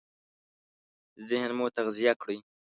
[1.29, 2.37] ذهن مو تغذيه کړئ!